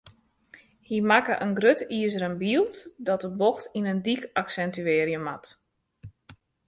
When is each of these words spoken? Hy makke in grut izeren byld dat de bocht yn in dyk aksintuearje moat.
Hy 0.87 0.97
makke 1.09 1.35
in 1.45 1.53
grut 1.57 1.81
izeren 1.99 2.35
byld 2.41 2.75
dat 3.07 3.23
de 3.25 3.29
bocht 3.39 3.63
yn 3.77 3.89
in 3.93 4.01
dyk 4.05 4.23
aksintuearje 4.41 5.19
moat. 5.25 5.45